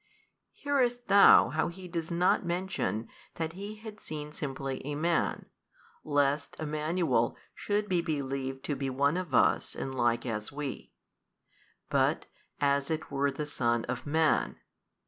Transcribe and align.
Hearest 0.53 1.09
thou 1.09 1.49
how 1.49 1.67
he 1.67 1.87
does 1.87 2.09
not 2.09 2.43
mention 2.43 3.07
that 3.35 3.53
he 3.53 3.75
had 3.75 3.99
seen 3.99 4.31
simply 4.31 4.81
a 4.83 4.95
man, 4.95 5.45
lest 6.03 6.59
Emmanuel 6.59 7.37
should 7.53 7.87
be 7.87 8.01
believed 8.01 8.63
to 8.63 8.75
be 8.75 8.89
one 8.89 9.15
of 9.15 9.35
us 9.35 9.75
and 9.75 9.93
like 9.93 10.25
as 10.25 10.51
we, 10.51 10.91
but 11.87 12.25
as 12.59 12.89
it 12.89 13.11
were 13.11 13.29
the 13.29 13.45
Son 13.45 13.85
of 13.85 14.07
Man? 14.07 14.57